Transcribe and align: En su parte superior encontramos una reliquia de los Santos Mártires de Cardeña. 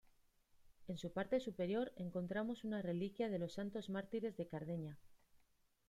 En 0.87 0.97
su 0.97 1.11
parte 1.13 1.39
superior 1.39 1.91
encontramos 1.95 2.63
una 2.63 2.81
reliquia 2.81 3.29
de 3.29 3.37
los 3.37 3.53
Santos 3.53 3.91
Mártires 3.91 4.35
de 4.35 4.47
Cardeña. 4.47 4.97